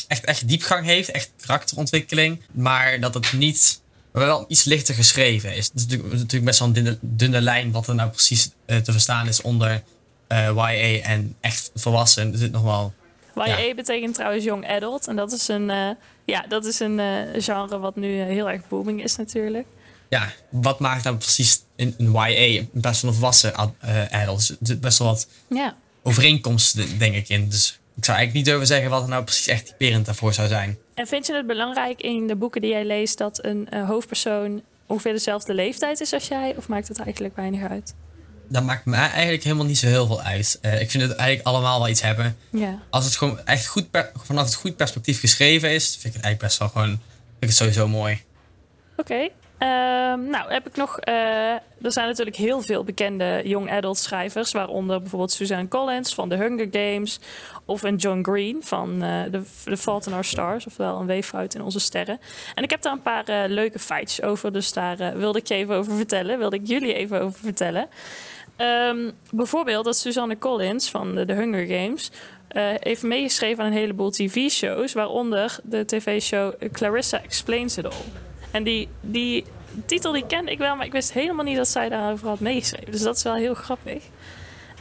echt, 0.08 0.26
echt 0.26 0.48
diepgang 0.48 0.86
heeft, 0.86 1.12
echt 1.12 1.32
karakterontwikkeling, 1.42 2.42
maar 2.52 3.00
dat 3.00 3.14
het 3.14 3.34
niet, 3.34 3.82
wel 4.12 4.46
iets 4.48 4.64
lichter 4.64 4.96
geschreven 4.96 5.56
is. 5.56 5.66
Het 5.68 5.76
is 5.76 5.82
natuurlijk, 5.82 6.14
natuurlijk 6.14 6.46
best 6.46 6.60
wel 6.60 6.68
een 6.68 6.74
dunne, 6.74 6.98
dunne 7.02 7.42
lijn 7.42 7.72
wat 7.72 7.88
er 7.88 7.96
nou 7.96 8.10
precies 8.10 8.50
eh, 8.66 8.78
te 8.78 8.92
verstaan 8.92 9.28
is 9.28 9.42
onder 9.42 9.84
eh, 10.28 10.46
YA 10.56 11.02
en 11.02 11.36
echt 11.40 11.72
volwassen. 11.76 12.32
Er 12.32 12.38
zit 12.38 12.52
nog 12.52 12.64
wel 12.64 12.94
YA 13.36 13.58
Ja. 13.58 13.74
betekent 13.74 14.14
trouwens 14.16 14.44
young 14.44 14.68
adult. 14.70 15.08
En 15.08 15.16
dat 15.16 15.32
is 15.32 15.48
een, 15.48 15.70
eh, 15.70 15.90
ja, 16.26 16.46
dat 16.48 16.66
is 16.66 16.80
een 16.80 17.00
eh, 17.00 17.42
genre 17.42 17.80
wat 17.80 17.96
nu 17.96 18.20
eh, 18.20 18.26
heel 18.26 18.50
erg 18.50 18.68
booming 18.68 19.04
is 19.04 19.16
natuurlijk. 19.16 19.68
ja, 20.10 20.30
wat 20.50 20.80
maakt 20.80 21.04
nou 21.04 21.16
precies 21.16 21.64
een, 21.76 21.96
een 21.98 22.12
YA 22.12 22.26
in 22.30 22.70
plaats 22.82 23.00
van 23.00 23.10
een 23.10 23.16
volwassen 23.16 23.56
ad- 23.56 23.74
adult? 24.12 24.58
Er 24.70 24.80
best 24.80 24.98
wel 24.98 25.08
wat 25.08 25.28
Ja. 25.50 25.76
overeenkomsten, 26.04 26.98
denk 27.00 27.16
ik, 27.16 27.30
in. 27.30 27.50
Dus 27.50 27.80
ik 27.96 28.06
zou 28.06 28.18
eigenlijk 28.18 28.34
niet 28.34 28.46
durven 28.46 28.68
zeggen 28.68 28.90
wat 28.90 29.04
er 29.04 29.10
nou 29.10 29.24
precies 29.24 29.48
echt 29.48 29.66
typerend 29.68 30.06
daarvoor 30.06 30.34
zou 30.34 30.48
zijn. 30.48 30.78
En 30.94 31.08
vind 31.08 31.26
je 31.28 31.34
het 31.36 31.48
belangrijk 31.48 32.02
in 32.02 32.28
de 32.28 32.36
boeken 32.36 32.62
die 32.62 32.70
jij 32.70 32.86
leest 32.86 33.18
dat 33.18 33.44
een 33.46 33.68
hoofdpersoon 33.86 34.62
ongeveer 34.88 35.12
dezelfde 35.14 35.54
leeftijd 35.54 36.00
is 36.02 36.14
als 36.14 36.28
jij? 36.28 36.54
Of 36.58 36.68
maakt 36.68 36.88
het 36.88 37.00
eigenlijk 37.00 37.36
weinig 37.36 37.70
uit? 37.70 37.94
Dat 38.52 38.64
maakt 38.64 38.86
mij 38.86 39.10
eigenlijk 39.10 39.44
helemaal 39.44 39.66
niet 39.66 39.78
zo 39.78 39.88
heel 39.88 40.06
veel 40.06 40.22
uit. 40.22 40.60
Eh, 40.62 40.82
ik 40.82 40.92
vind 40.92 41.04
het 41.04 41.16
eigenlijk 41.16 41.48
allemaal 41.48 41.80
wel 41.80 41.90
iets 41.90 42.02
hebben. 42.02 42.38
Als 42.90 43.06
het 43.06 43.16
gewoon 43.16 43.46
echt 43.46 43.68
goed 43.68 43.88
vanaf 44.24 44.46
het 44.46 44.56
goed 44.56 44.76
perspectief 44.76 45.20
geschreven 45.20 45.70
is, 45.70 45.86
vind 46.00 46.06
ik 46.06 46.14
het 46.14 46.24
eigenlijk 46.24 46.44
best 46.44 46.58
wel 46.60 46.68
gewoon. 46.70 46.88
Vind 46.90 47.00
ik 47.40 47.48
het 47.48 47.58
sowieso 47.58 47.88
mooi. 47.88 48.22
Oké. 48.98 49.28
Ehm, 49.58 50.30
nou, 50.30 50.54
heb 50.54 50.68
ik 50.68 50.76
nog. 50.76 51.00
eh, 51.00 51.14
er 51.82 51.92
zijn 51.92 52.08
natuurlijk 52.08 52.38
heel 52.38 52.62
veel 52.62 52.84
bekende 52.84 53.42
young 53.44 53.72
adult 53.72 53.98
schrijvers, 53.98 54.52
waaronder 54.52 55.00
bijvoorbeeld 55.00 55.32
Suzanne 55.32 55.68
Collins 55.68 56.14
van 56.14 56.30
The 56.30 56.36
Hunger 56.36 56.68
Games, 56.72 57.20
of 57.66 57.84
een 57.84 57.96
John 57.96 58.20
Green 58.24 58.58
van 58.64 59.04
eh 59.04 59.24
The, 59.24 59.42
The 59.64 59.78
Fault 59.78 60.08
in 60.08 60.14
Our 60.14 60.24
Stars, 60.26 60.66
ofwel 60.66 61.00
een 61.00 61.06
weeffout 61.06 61.54
in 61.56 61.62
onze 61.62 61.80
sterren. 61.80 62.20
En 62.56 62.64
ik 62.64 62.70
heb 62.70 62.82
daar 62.82 62.94
een 62.94 63.02
paar 63.02 63.50
leuke 63.50 63.80
feitjes 63.80 64.22
over, 64.26 64.54
dus 64.54 64.74
daar 64.74 65.18
wilde 65.18 65.40
ik 65.40 65.48
je 65.48 65.54
even 65.54 65.76
over 65.76 65.96
vertellen, 65.96 66.38
wilde 66.38 66.56
ik 66.56 66.68
jullie 66.68 66.94
even 66.94 67.22
over 67.22 67.40
vertellen. 67.40 67.88
Ehm, 68.62 69.12
bijvoorbeeld 69.32 69.86
dat 69.86 69.98
Suzanne 69.98 70.38
Collins 70.38 70.90
van 70.90 71.16
de, 71.16 71.34
Hunger 71.34 71.66
Games 71.66 72.12
eh, 72.48 72.64
heeft 72.80 73.04
meegeschreven 73.04 73.64
aan 73.64 73.72
een 73.72 73.78
heleboel 73.78 74.12
tv-shows, 74.12 74.94
waaronder 74.94 75.60
de 75.64 75.86
tv-show 75.86 76.54
Clarissa 76.72 77.22
Explains 77.24 77.78
It 77.78 77.86
All. 77.86 77.92
En 78.52 78.64
die, 78.64 78.88
die 79.02 79.46
titel 79.86 80.12
die 80.12 80.26
kende 80.26 80.52
ik 80.52 80.58
wel, 80.58 80.76
maar 80.76 80.86
ik 80.86 80.92
wist 80.92 81.14
helemaal 81.14 81.46
niet 81.46 81.58
dat 81.58 81.68
zij 81.68 81.90
daarover 81.90 82.28
had 82.28 82.40
meegeschreven. 82.40 82.92
Dus 82.92 83.02
dat 83.02 83.16
is 83.16 83.24
wel 83.24 83.36
heel 83.36 83.54
grappig. 83.54 84.04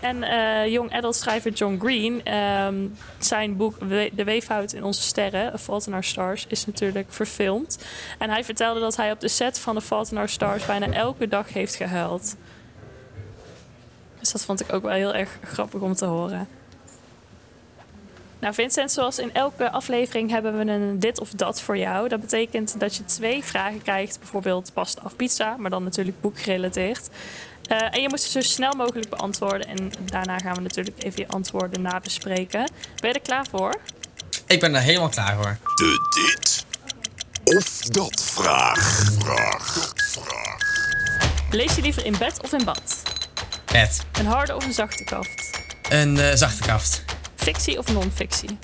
En 0.01 0.23
eh 0.23 0.73
young 0.73 0.93
adult 0.93 1.17
schrijver 1.17 1.53
John 1.53 1.79
Green, 1.81 2.25
ehm, 2.25 2.87
zijn 3.19 3.57
boek 3.57 3.79
De 4.15 4.25
Weefhout 4.25 4.73
in 4.73 4.85
onze 4.85 5.03
sterren, 5.03 5.53
A 5.53 5.59
Fault 5.59 5.87
in 5.87 5.93
Our 5.93 6.05
Stars, 6.05 6.47
is 6.49 6.67
natuurlijk 6.67 7.13
verfilmd. 7.13 7.85
En 8.19 8.31
hij 8.31 8.45
vertelde 8.45 8.81
dat 8.81 8.97
hij 8.97 9.13
op 9.13 9.21
de 9.21 9.29
set 9.29 9.59
van 9.59 9.75
The 9.75 9.81
Fault 9.81 10.11
in 10.11 10.17
Our 10.17 10.29
Stars 10.29 10.67
bijna 10.67 10.93
elke 10.93 11.29
dag 11.29 11.53
heeft 11.53 11.75
gehuild. 11.75 12.37
Dus 14.33 14.41
dat 14.41 14.49
vond 14.49 14.61
ik 14.61 14.73
ook 14.73 14.83
wel 14.83 14.93
heel 14.93 15.15
erg 15.15 15.39
grappig 15.45 15.81
om 15.81 15.95
te 15.95 16.05
horen. 16.05 16.49
Nou, 18.39 18.55
Vincent, 18.55 18.93
zoals 18.93 19.19
in 19.19 19.35
elke 19.35 19.71
aflevering 19.71 20.31
hebben 20.31 20.59
we 20.59 20.73
een 20.73 20.99
dit 20.99 21.21
of 21.21 21.31
dat 21.31 21.61
voor 21.61 21.77
jou. 21.77 22.09
Dat 22.09 22.21
betekent 22.21 22.81
dat 22.81 22.97
je 22.97 23.05
twee 23.05 23.45
vragen 23.45 23.83
krijgt, 23.83 24.19
bijvoorbeeld 24.19 24.73
pasta 24.73 25.03
of 25.05 25.17
pizza, 25.17 25.57
maar 25.57 25.71
dan 25.71 25.85
natuurlijk 25.85 26.21
boekgerelateerd. 26.21 27.09
Eh, 27.67 27.95
en 27.95 28.03
je 28.03 28.09
moet 28.09 28.21
ze 28.21 28.31
zo 28.31 28.41
snel 28.41 28.73
mogelijk 28.73 29.09
beantwoorden. 29.09 29.67
En 29.67 29.93
daarna 30.05 30.39
gaan 30.39 30.55
we 30.55 30.61
natuurlijk 30.61 31.03
even 31.03 31.21
je 31.21 31.29
antwoorden 31.29 31.83
nabespreken. 31.83 32.71
Ben 33.01 33.11
je 33.11 33.15
er 33.15 33.21
klaar 33.21 33.47
voor? 33.51 33.77
Ik 34.47 34.61
ben 34.61 34.75
er 34.75 34.81
helemaal 34.81 35.09
klaar 35.09 35.37
voor. 35.43 35.59
De 35.75 36.11
dit 36.15 36.65
of 37.57 37.79
dat 37.81 38.23
vraag. 38.23 39.05
Vraag. 39.19 39.93
Vraag. 39.97 40.59
Lees 41.51 41.75
je 41.75 41.83
liever 41.83 42.05
in 42.05 42.15
bed 42.19 42.43
of 42.43 42.53
in 42.53 42.65
bad? 42.65 43.00
Een 43.73 44.27
harde 44.27 44.57
of 44.57 44.65
een 44.65 44.73
zachte 44.73 45.05
kaft? 45.05 45.61
Een 45.89 46.19
eh, 46.19 46.35
zachte 46.35 46.63
kaft. 46.63 47.05
Fictie 47.37 47.79
of 47.79 47.93
non-fictie? 47.93 48.59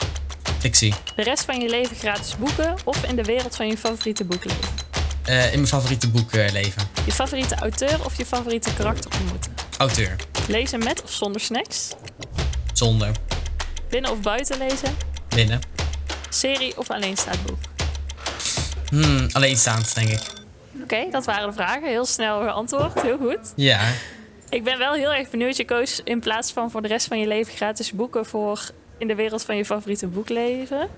Fictie. 0.58 0.94
De 1.16 1.22
rest 1.22 1.44
van 1.44 1.60
je 1.60 1.68
leven 1.68 1.96
gratis 1.96 2.36
boeken 2.36 2.74
of 2.84 3.04
in 3.04 3.16
de 3.16 3.22
wereld 3.22 3.56
van 3.56 3.66
je 3.66 3.78
favoriete 3.78 4.24
boek 4.24 4.44
leven? 4.44 4.68
Eh, 5.22 5.44
in 5.44 5.52
mijn 5.52 5.66
favoriete 5.66 6.08
boek 6.08 6.32
leven. 6.32 6.82
Je 7.04 7.12
favoriete 7.12 7.54
auteur 7.54 8.04
of 8.04 8.16
je 8.16 8.26
favoriete 8.26 8.74
karakter 8.74 9.10
ontmoeten? 9.20 9.54
Auteur. 9.78 10.16
Lezen 10.48 10.78
met 10.78 11.02
of 11.02 11.10
zonder 11.10 11.40
snacks? 11.40 11.94
Zonder. 12.72 13.10
Binnen 13.88 14.10
of 14.10 14.20
buiten 14.20 14.58
lezen? 14.58 14.96
Binnen. 15.28 15.60
Serie 16.28 16.78
of 16.78 16.90
alleenstaand 16.90 17.42
boek? 17.46 17.58
Hmm, 18.88 19.28
alleenstaand, 19.32 19.94
denk 19.94 20.08
ik. 20.08 20.20
Oké, 20.82 21.10
dat 21.10 21.24
waren 21.24 21.48
de 21.48 21.54
vragen. 21.54 21.88
Heel 21.88 22.06
snel 22.06 22.40
geantwoord. 22.40 23.02
Heel 23.02 23.18
goed. 23.18 23.52
Ja. 23.56 23.80
Ik 24.50 24.64
ben 24.64 24.78
wel 24.78 24.92
heel 24.92 25.14
erg 25.14 25.30
benieuwd. 25.30 25.56
Je 25.56 25.64
koos 25.64 26.00
in 26.04 26.20
plaats 26.20 26.52
van 26.52 26.70
voor 26.70 26.82
de 26.82 26.88
rest 26.88 27.06
van 27.06 27.18
je 27.20 27.26
leven 27.26 27.52
gratis 27.54 27.92
boeken 27.92 28.26
voor 28.26 28.70
in 28.98 29.06
de 29.08 29.14
wereld 29.14 29.42
van 29.44 29.56
je 29.56 29.64
favoriete 29.64 30.06
boek 30.06 30.28
leven. 30.28 30.88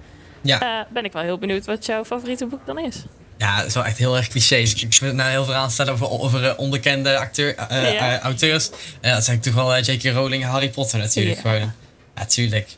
Ja. 0.40 0.60
Eh, 0.80 0.92
ben 0.92 1.04
ik 1.04 1.12
wel 1.12 1.22
heel 1.22 1.38
benieuwd 1.38 1.66
wat 1.66 1.86
jouw 1.86 2.04
favoriete 2.04 2.46
boek 2.46 2.66
dan 2.66 2.78
is. 2.78 3.04
Ja, 3.36 3.56
dat 3.56 3.66
is 3.66 3.74
wel 3.74 3.84
echt 3.84 3.98
heel 3.98 4.16
erg 4.16 4.28
cliché. 4.28 4.56
Ik 4.56 4.96
wil 5.00 5.14
nou 5.14 5.30
heel 5.30 5.44
veel 5.44 5.54
aanstellen 5.54 5.92
over, 5.92 6.10
over 6.10 6.44
eh, 6.44 6.58
onbekende 6.58 7.18
acteur, 7.18 7.54
eh, 7.54 7.92
Ja. 7.92 8.20
auteurs. 8.20 8.70
En 9.00 9.12
dat 9.14 9.24
zijn 9.24 9.40
toch 9.40 9.54
wel 9.54 9.78
J.K. 9.78 10.02
Rowling 10.04 10.42
en 10.42 10.48
Harry 10.48 10.68
Potter 10.68 10.98
natuurlijk. 10.98 11.42
Ja. 11.42 11.50
Gewoon. 11.50 11.72
Ja, 12.16 12.24
tuurlijk. 12.24 12.68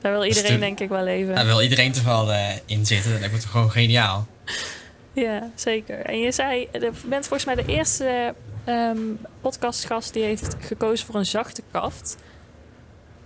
Daar 0.00 0.12
wil 0.12 0.24
iedereen 0.24 0.52
de- 0.52 0.58
denk 0.58 0.80
ik 0.80 0.88
wel 0.88 1.04
leven. 1.04 1.34
Daar 1.34 1.46
wil 1.46 1.62
iedereen 1.62 1.92
toch 1.92 2.04
wel 2.04 2.32
in 2.66 2.86
zitten. 2.86 3.20
Dat 3.20 3.40
toch 3.40 3.50
gewoon 3.50 3.70
geniaal. 3.70 4.26
Ja, 5.12 5.50
zeker. 5.54 5.98
En 5.98 6.18
je 6.18 6.32
zei, 6.32 6.68
je 6.72 6.90
bent 7.04 7.26
volgens 7.26 7.44
mij 7.44 7.54
de 7.54 7.64
eerste 7.66 8.34
ehm, 8.70 8.98
podcastgast 9.40 10.12
die 10.12 10.22
heeft 10.22 10.56
gekozen 10.60 11.06
voor 11.06 11.14
een 11.14 11.26
zachte 11.26 11.62
kaft. 11.70 12.16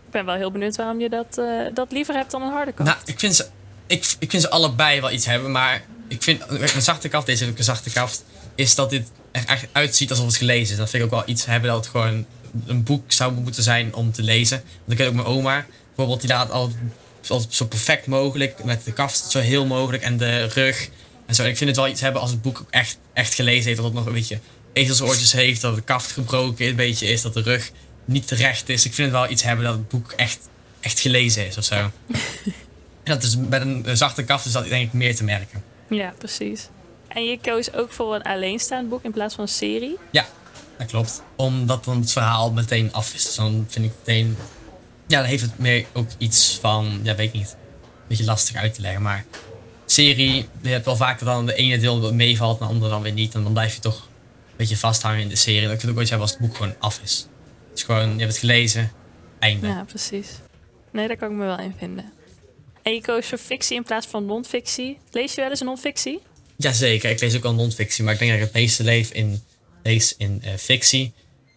Ik 0.07 0.11
ben 0.11 0.25
wel 0.25 0.35
heel 0.35 0.51
benieuwd 0.51 0.77
waarom 0.77 1.01
je 1.01 1.09
dat, 1.09 1.39
eh, 1.39 1.47
dat 1.75 1.93
liever 1.93 2.15
hebt 2.15 2.31
dan 2.31 2.43
een 2.43 2.53
harde 2.53 2.73
kaft. 2.73 2.91
Nou, 2.91 3.03
ik 3.05 3.19
vind, 3.19 3.35
ze, 3.35 3.47
ik, 3.87 4.15
ik 4.19 4.31
vind 4.31 4.43
ze 4.43 4.51
allebei 4.51 5.01
wel 5.01 5.11
iets 5.11 5.27
hebben. 5.27 5.51
Maar 5.51 5.83
ik 6.09 6.23
vind 6.23 6.43
een 6.49 6.83
zachte 6.83 7.09
kaft, 7.09 7.27
deze 7.27 7.49
ook 7.49 7.59
een 7.59 7.65
zachte 7.65 7.91
kaft, 7.91 8.25
is 8.55 8.75
dat 8.75 8.91
dit 8.91 9.11
er 9.31 9.45
echt 9.47 9.67
uitziet 9.73 10.11
alsof 10.11 10.27
het 10.27 10.37
gelezen 10.37 10.73
is. 10.73 10.77
Dat 10.77 10.91
vind 10.91 11.05
ik 11.05 11.13
ook 11.13 11.19
wel 11.21 11.29
iets 11.29 11.45
hebben 11.45 11.71
dat 11.71 11.85
het 11.85 11.89
gewoon 11.89 12.27
een 12.67 12.83
boek 12.83 13.13
zou 13.13 13.33
moeten 13.33 13.63
zijn 13.63 13.95
om 13.95 14.13
te 14.13 14.23
lezen. 14.23 14.63
Want 14.79 14.91
ik 14.91 14.97
ken 14.97 15.07
ook 15.07 15.15
mijn 15.15 15.27
oma, 15.27 15.67
bijvoorbeeld, 15.87 16.21
die 16.21 16.31
laat 16.31 16.51
altijd 16.51 16.77
zo 17.49 17.67
perfect 17.67 18.07
mogelijk, 18.07 18.65
met 18.65 18.85
de 18.85 18.93
kaft 18.93 19.31
zo 19.31 19.39
heel 19.39 19.67
mogelijk 19.67 20.03
en 20.03 20.17
de 20.17 20.45
rug. 20.45 20.89
En 21.27 21.35
zo. 21.35 21.45
Ik 21.45 21.57
vind 21.57 21.71
het 21.71 21.79
wel 21.79 21.89
iets 21.89 22.01
hebben 22.01 22.21
als 22.21 22.31
het 22.31 22.43
boek 22.43 22.65
echt, 22.71 22.99
echt 23.13 23.35
gelezen 23.35 23.65
heeft. 23.65 23.77
Dat 23.77 23.85
het 23.85 23.95
nog 23.95 24.07
een 24.07 24.13
beetje 24.13 24.39
ezelsoortjes 24.75 25.33
heeft, 25.33 25.61
dat 25.61 25.75
de 25.75 25.83
kaft 25.83 26.13
gebroken 26.13 26.67
een 26.67 26.77
beetje 26.77 27.07
is, 27.07 27.23
dat 27.23 27.35
de 27.35 27.43
rug 27.43 27.71
niet 28.05 28.27
terecht 28.27 28.69
is. 28.69 28.85
Ik 28.85 28.95
vind 28.95 29.11
het 29.11 29.21
wel 29.21 29.31
iets 29.31 29.43
hebben 29.43 29.65
dat 29.65 29.75
het 29.75 29.89
boek 29.89 30.13
echt, 30.13 30.49
echt 30.81 31.01
gelezen 31.01 31.47
is 31.47 31.59
of 31.59 31.65
zo. 31.65 31.75
En 31.75 31.91
dat 33.15 33.23
is 33.23 33.37
met 33.37 33.61
een 33.61 33.97
zachte 33.97 34.25
kaft 34.25 34.47
is 34.47 34.53
dat 34.53 34.69
denk 34.69 34.87
ik 34.87 34.93
meer 34.93 35.17
te 35.17 35.25
merken. 35.25 35.65
Ja, 35.89 36.15
precies. 36.19 36.69
En 37.09 37.25
je 37.25 37.39
koos 37.43 37.73
ook 37.73 37.93
voor 37.93 38.15
een 38.15 38.23
alleenstaand 38.23 38.89
boek 38.89 39.05
in 39.05 39.13
plaats 39.13 39.35
van 39.35 39.45
een 39.45 39.51
serie. 39.51 39.97
Ja, 40.11 40.27
dat 40.79 40.87
klopt. 40.87 41.23
Omdat 41.37 41.85
dan 41.85 42.01
het 42.01 42.13
verhaal 42.13 42.53
meteen 42.53 42.93
af 42.93 43.15
is. 43.15 43.25
Dus 43.25 43.35
dan 43.35 43.67
vind 43.69 43.85
ik 43.85 43.93
meteen... 43.99 44.37
Ja, 45.07 45.19
dan 45.21 45.29
heeft 45.29 45.43
het 45.43 45.59
meer 45.59 45.87
ook 45.93 46.09
iets 46.19 46.59
van... 46.61 47.01
Ja, 47.03 47.15
weet 47.15 47.29
ik 47.29 47.35
niet. 47.35 47.57
Een 47.83 48.09
beetje 48.09 48.25
lastig 48.25 48.57
uit 48.57 48.75
te 48.75 48.81
leggen, 48.81 49.03
maar... 49.03 49.25
Serie, 49.87 50.49
je 50.61 50.69
hebt 50.69 50.85
wel 50.85 50.97
dat 50.97 51.19
dan 51.19 51.47
de 51.47 51.55
ene 51.55 51.79
deel 51.79 52.15
meevalt 52.15 52.61
en 52.61 52.67
de 52.67 52.73
andere 52.73 52.91
dan 52.91 53.03
weer 53.03 53.13
niet. 53.13 53.35
En 53.35 53.43
dan 53.43 53.53
blijf 53.53 53.75
je 53.75 53.81
toch 53.81 54.09
beetje 54.57 54.77
vasthangen 54.77 55.21
in 55.21 55.29
de 55.29 55.37
serie. 55.37 55.67
En 55.67 55.71
ik 55.71 55.81
het 55.81 55.91
ook 55.91 55.97
ooit 55.97 56.09
hebben 56.09 56.27
als 56.27 56.37
het 56.37 56.47
boek 56.47 56.57
gewoon 56.57 56.75
af 56.79 57.01
is. 57.03 57.27
Het 57.69 57.79
is 57.79 57.83
gewoon, 57.83 58.13
je 58.13 58.19
hebt 58.19 58.31
het 58.31 58.39
gelezen, 58.39 58.93
einde. 59.39 59.67
Ja, 59.67 59.85
precies. 59.85 60.29
Nee, 60.93 61.09
daar 61.09 61.17
kan 61.17 61.31
ik 61.31 61.37
me 61.37 61.45
wel 61.45 61.59
in 61.59 61.75
vinden. 61.79 62.13
En 62.83 62.95
je 62.95 63.01
koos 63.01 63.27
voor 63.27 63.39
fictie 63.39 63.77
in 63.77 63.83
plaats 63.83 64.07
van 64.07 64.27
non-fictie. 64.27 64.99
Lees 65.11 65.35
je 65.35 65.41
wel 65.41 65.51
eens 65.51 65.61
non-fictie? 65.61 66.21
Jazeker, 66.57 67.11
ik 67.11 67.21
lees 67.21 67.37
ook 67.37 67.43
wel 67.43 67.55
non-fictie, 67.55 68.05
maar 68.05 68.13
ik 68.13 68.19
denk 68.19 68.31
dat 68.31 68.41
ik 68.41 68.47
het 68.47 68.55
meeste 68.55 68.83
leef 68.83 69.11
in, 69.11 69.43
lees 69.83 70.17
in 70.17 70.43
eh, 70.43 70.55
fictie. 70.55 71.13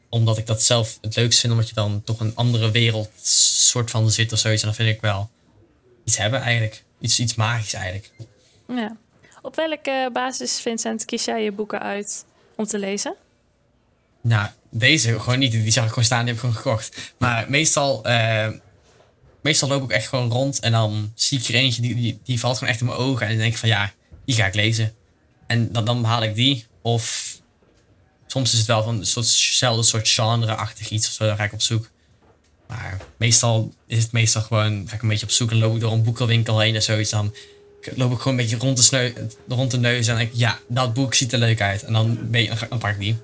Omdat 0.10 0.38
ik 0.38 0.46
dat 0.46 0.64
zelf 0.64 0.98
het 1.02 1.16
leukst 1.16 1.40
vind, 1.40 1.54
omdat 1.54 1.68
je 1.68 1.76
dan 1.76 2.02
toch 2.04 2.20
een 2.20 2.36
andere 2.36 2.72
wereld 2.72 3.10
soort 3.22 3.92
van 3.92 4.12
zit 4.12 4.34
of 4.34 4.40
zoiets. 4.40 4.62
En 4.62 4.68
dan 4.68 4.78
vind 4.78 4.96
ik 4.96 5.02
wel 5.02 5.30
iets 6.04 6.18
hebben 6.18 6.42
eigenlijk. 6.42 6.84
Iets, 7.00 7.20
iets 7.20 7.36
magisch 7.36 7.74
eigenlijk. 7.74 8.12
Ja. 8.68 8.98
Op 9.42 9.56
welke 9.56 10.10
basis, 10.14 10.60
Vincent, 10.60 11.06
kies 11.06 11.26
jij 11.26 11.44
je 11.44 11.52
boeken 11.52 11.82
uit 11.82 12.26
om 12.58 12.66
te 12.66 12.80
lezen? 12.80 13.16
Nou, 14.22 14.50
deze 14.70 15.20
gewoon 15.20 15.40
niet. 15.40 15.52
Die 15.52 15.72
zag 15.72 15.84
ik 15.84 15.90
gewoon 15.90 16.04
staan, 16.04 16.26
die 16.26 16.28
heb 16.28 16.36
ik 16.36 16.42
gewoon 16.42 16.56
gekocht. 16.56 17.14
Maar 17.18 17.46
meestal, 17.50 18.04
eh, 18.04 18.48
meestal 19.42 19.70
loop 19.70 19.84
ik 19.84 19.92
echt 19.92 20.08
gewoon 20.08 20.32
rond 20.32 20.60
en 20.60 20.72
dan 20.72 21.12
zie 21.16 21.40
ik 21.40 21.48
er 21.48 21.56
eentje 21.56 21.82
die, 21.82 21.96
die, 21.96 22.20
die 22.24 22.40
valt 22.40 22.58
gewoon 22.58 22.70
echt 22.70 22.82
in 22.82 22.88
mijn 22.88 23.00
ogen. 23.00 23.22
En 23.22 23.32
dan 23.32 23.42
denk 23.42 23.54
ik 23.54 23.60
van 23.60 23.70
ja, 23.70 23.94
die 24.26 24.36
ga 24.36 24.46
ik 24.46 24.56
lezen. 24.56 24.94
En 25.48 25.72
dan, 25.72 25.86
dan 25.86 26.04
haal 26.04 26.24
ik 26.24 26.36
die. 26.36 26.66
Of 26.82 27.36
soms 28.28 28.52
is 28.52 28.58
het 28.58 28.68
wel 28.68 28.84
van 28.84 28.98
een 28.98 29.06
soortzelfde 29.06 29.84
soort 29.84 30.10
genre-achtig 30.10 30.90
iets 30.90 31.08
of 31.08 31.14
zo. 31.14 31.26
Dan 31.26 31.36
ga 31.36 31.44
ik 31.44 31.54
op 31.54 31.62
zoek. 31.62 31.90
Maar 32.68 32.98
meestal 33.18 33.74
is 33.88 34.04
het 34.04 34.12
meestal 34.12 34.42
gewoon, 34.42 34.86
ga 34.88 34.96
ik 34.96 35.02
een 35.02 35.08
beetje 35.08 35.26
op 35.26 35.32
zoek 35.32 35.52
en 35.52 35.58
loop 35.58 35.76
ik 35.76 35.82
door 35.82 35.92
een 35.92 36.04
boekenwinkel 36.04 36.60
heen 36.60 36.76
en 36.76 36.84
zoiets. 36.84 37.10
Dan 37.10 37.36
loop 37.96 38.12
ik 38.12 38.18
gewoon 38.18 38.38
een 38.38 38.44
beetje 38.44 38.58
rond 38.58 38.78
de, 38.78 38.84
sneu, 38.84 39.14
rond 39.48 39.72
de 39.72 39.78
neus 39.78 40.08
en 40.08 40.16
denk 40.16 40.32
ik, 40.32 40.38
ja, 40.38 40.60
dat 40.68 40.94
boek 40.94 41.14
ziet 41.14 41.34
er 41.34 41.40
leuk 41.40 41.62
uit. 41.62 41.84
En 41.84 41.94
dan, 41.94 42.18
ben 42.22 42.44
je, 42.44 42.52
dan, 42.70 42.80
pak 42.80 42.92
ik 42.92 43.00
die. 43.00 43.16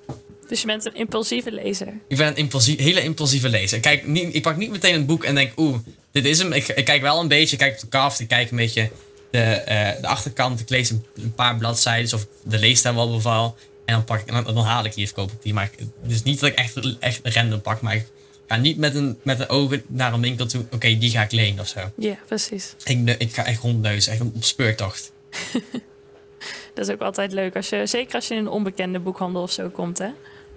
Dus 0.48 0.62
je 0.62 0.68
bent 0.68 0.86
een 0.86 0.96
impulsieve 0.96 1.52
lezer. 1.52 1.88
Ik 2.08 2.18
ben 2.18 2.28
een 2.28 2.36
impulsie, 2.36 2.82
hele 2.82 3.04
impulsieve 3.04 3.50
lezer. 3.50 3.78
Ik, 3.78 3.84
kijk 3.84 4.08
niet, 4.08 4.36
ik 4.36 4.42
pak 4.42 4.58
niet 4.58 4.72
meteen 4.72 4.96
een 4.96 5.06
boek 5.06 5.24
en 5.24 5.36
denk, 5.36 5.52
oeh, 5.60 5.78
dit 6.12 6.26
is 6.26 6.40
hem. 6.40 6.54
Ik, 6.54 6.68
ik 6.68 6.86
kijk 6.86 7.02
wel 7.02 7.20
een 7.20 7.28
beetje, 7.28 7.52
ik 7.52 7.58
kijk 7.58 7.74
op 7.74 7.80
de 7.80 7.88
kaft, 7.88 8.20
ik 8.20 8.28
kijk 8.28 8.52
een 8.52 8.58
beetje 8.58 8.90
de, 9.32 9.40
eh, 9.40 10.02
de 10.02 10.08
achterkant. 10.08 10.60
Ik 10.60 10.70
lees 10.70 10.90
een, 10.90 11.06
een 11.16 11.34
paar 11.34 11.58
bladzijden 11.58 12.14
of 12.14 12.28
de 12.44 12.60
leesstijl 12.60 12.96
wel 12.96 13.12
beval. 13.12 13.56
En 13.86 13.94
dan, 13.94 14.04
pak 14.04 14.20
ik, 14.20 14.28
dan, 14.28 14.44
dan 14.44 14.58
haal 14.58 14.86
ik 14.86 14.94
die 14.94 15.06
of 15.06 15.14
koop 15.14 15.32
ik 15.32 15.42
die. 15.42 15.54
Maar 15.54 15.70
ik, 15.72 15.88
het 16.02 16.12
is 16.12 16.24
niet 16.24 16.40
dat 16.40 16.50
ik 16.50 16.56
echt, 16.56 17.00
echt 17.00 17.20
random 17.24 17.62
pak, 17.62 17.82
maar 17.82 17.96
ik 17.96 18.06
ga 18.48 18.56
niet 18.56 18.78
met 18.78 18.96
een, 18.96 19.20
met 19.24 19.40
een 19.40 19.50
ogen 19.50 19.84
naar 19.88 20.14
een 20.14 20.22
winkel 20.22 20.46
toe. 20.46 20.66
Oké, 20.72 20.98
die 20.98 21.10
ga 21.10 21.22
ik 21.22 21.32
lenen 21.32 21.60
of 21.60 21.68
zo. 21.68 21.80
Ja, 21.96 22.16
precies. 22.28 22.76
Ik, 22.84 23.10
ik 23.18 23.34
ga 23.34 23.46
echt 23.46 23.62
rondneuzen, 23.62 24.12
echt 24.12 24.22
op 24.22 24.44
speurtocht. 24.44 25.12
Dat 26.74 26.88
is 26.88 26.94
ook 26.94 27.02
altijd 27.02 27.32
leuk. 27.32 27.56
Als 27.56 27.70
je, 27.70 27.86
zeker 27.86 28.16
als 28.16 28.28
je 28.28 28.34
in 28.34 28.40
een 28.40 28.52
onbekende 28.52 29.00
boekhandel 29.00 29.42
of 29.42 29.52
zo 29.52 29.70
komt, 29.70 29.98
hè? 29.98 30.10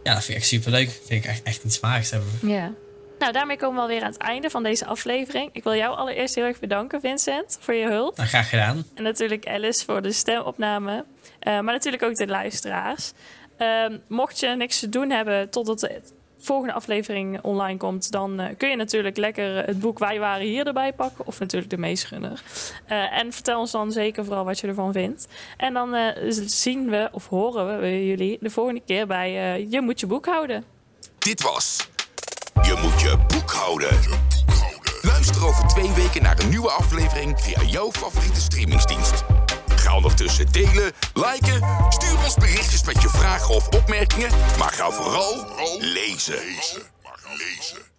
Ja, 0.02 0.14
dat 0.14 0.25
vind 0.25 0.28
ik 0.28 0.35
echt 0.37 0.47
super 0.47 0.71
leuk. 0.71 0.90
Vind 1.05 1.25
ik 1.25 1.31
echt, 1.31 1.43
echt 1.43 1.64
iets 1.64 1.81
magisch 1.81 2.11
hebben. 2.11 2.31
Ja. 2.43 2.73
Nou, 3.19 3.33
daarmee 3.33 3.57
komen 3.57 3.76
we 3.76 3.83
alweer 3.83 4.02
aan 4.02 4.12
het 4.12 4.21
einde 4.21 4.50
van 4.50 4.62
deze 4.62 4.87
aflevering. 4.87 5.50
Ik 5.52 5.64
wil 5.64 5.75
jou 5.75 5.97
allereerst 5.97 6.35
heel 6.35 6.45
erg 6.45 6.61
bedanken, 6.61 7.00
Vincent, 7.00 7.59
voor 7.61 7.75
je 7.75 7.88
hulp. 7.88 8.16
Nou, 8.16 8.28
graag 8.28 8.49
gedaan. 8.49 8.85
En 8.95 9.02
natuurlijk 9.02 9.47
Alice 9.47 9.85
voor 9.85 10.02
de 10.02 10.12
stemopname. 10.12 11.05
Eh, 11.38 11.52
maar 11.52 11.73
natuurlijk 11.75 12.02
ook 12.02 12.14
de 12.14 12.26
luisteraars. 12.26 13.12
Ehm, 13.57 13.99
mocht 14.09 14.40
je 14.40 14.49
niks 14.49 14.78
te 14.78 14.88
doen 14.88 15.11
hebben 15.11 15.50
totdat 15.50 15.81
de 15.81 16.02
volgende 16.47 16.73
aflevering 16.73 17.38
online 17.43 17.79
komt... 17.79 18.11
dan 18.11 18.41
eh, 18.41 18.57
kun 18.57 18.69
je 18.69 18.76
natuurlijk 18.76 19.17
lekker 19.17 19.67
het 19.67 19.81
boek 19.81 19.99
Wij 19.99 20.19
waren 20.19 20.47
hier 20.47 20.67
erbij 20.67 20.93
pakken. 20.93 21.26
Of 21.26 21.38
natuurlijk 21.38 21.71
de 21.71 21.79
meeschunner. 21.79 22.43
Eh 22.87 23.19
en 23.19 23.33
vertel 23.33 23.61
ons 23.61 23.71
dan 23.71 23.93
zeker 23.93 24.25
vooral 24.25 24.45
wat 24.45 24.59
je 24.59 24.67
ervan 24.67 24.93
vindt. 24.93 25.29
En 25.57 25.75
dan 25.75 25.95
eh, 25.95 26.17
zien 26.47 26.91
we 26.91 27.09
of 27.12 27.29
horen 27.29 27.81
we 27.81 28.07
jullie 28.07 28.38
de 28.41 28.50
volgende 28.50 28.83
keer 28.87 29.07
bij 29.07 29.31
Je 29.69 29.81
moet 29.81 30.00
je 30.00 30.07
boek 30.07 30.26
houden. 30.26 30.65
Dit 31.19 31.43
was 31.43 31.88
Je 32.62 32.79
moet 32.83 33.00
je 33.00 33.17
boek 33.29 33.50
houden. 33.50 33.99
Luister 35.03 35.47
over 35.47 35.69
twee 35.69 35.91
weken 35.91 36.23
naar 36.23 36.38
een 36.41 36.49
nieuwe 36.49 36.71
aflevering 36.71 37.41
via 37.41 37.62
jouw 37.62 37.91
favoriete 37.93 38.41
streamingsdienst. 38.41 39.36
Ondertussen 39.97 40.53
delen, 40.53 40.93
liken. 41.15 41.62
Stuur 41.88 42.19
ons 42.25 42.35
berichtjes 42.35 42.85
met 42.85 43.03
je 43.03 43.09
vragen 43.09 43.55
of 43.55 43.69
opmerkingen. 43.69 44.31
Maar 44.59 44.73
ga 44.73 44.91
vooral. 44.91 45.47
Lezen. 45.79 46.38
lezen. 47.37 47.96